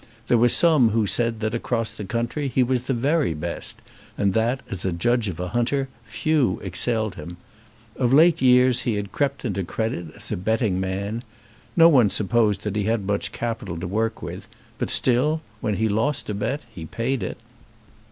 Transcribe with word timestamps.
There 0.29 0.37
were 0.39 0.49
some 0.49 0.89
who 0.89 1.05
said 1.05 1.41
that, 1.41 1.53
across 1.53 1.95
country, 2.07 2.47
he 2.47 2.63
was 2.63 2.81
the 2.85 2.93
very 2.95 3.35
best, 3.35 3.83
and 4.17 4.33
that, 4.33 4.61
as 4.67 4.83
a 4.83 4.91
judge 4.91 5.27
of 5.27 5.39
a 5.39 5.49
hunter, 5.49 5.89
few 6.05 6.59
excelled 6.63 7.13
him. 7.13 7.37
Of 7.97 8.11
late 8.11 8.41
years 8.41 8.79
he 8.79 8.95
had 8.95 9.11
crept 9.11 9.45
into 9.45 9.63
credit 9.63 10.07
as 10.15 10.31
a 10.31 10.37
betting 10.37 10.79
man. 10.79 11.21
No 11.77 11.87
one 11.87 12.09
supposed 12.09 12.63
that 12.63 12.75
he 12.75 12.85
had 12.85 13.05
much 13.05 13.31
capital 13.31 13.79
to 13.79 13.85
work 13.85 14.23
with; 14.23 14.47
but 14.79 14.89
still, 14.89 15.41
when 15.59 15.75
he 15.75 15.87
lost 15.87 16.31
a 16.31 16.33
bet 16.33 16.63
he 16.73 16.87
paid 16.87 17.21
it. 17.21 17.37